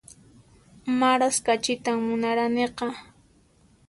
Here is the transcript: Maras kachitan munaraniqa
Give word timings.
Maras 0.99 1.37
kachitan 1.45 1.97
munaraniqa 2.07 2.87